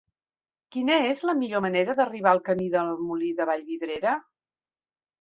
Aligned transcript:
Quina 0.75 0.95
és 1.09 1.21
la 1.31 1.35
millor 1.43 1.63
manera 1.67 1.97
d'arribar 2.01 2.33
al 2.33 2.43
camí 2.49 2.73
del 2.79 2.93
Molí 3.13 3.33
de 3.41 3.51
Vallvidrera? 3.55 4.21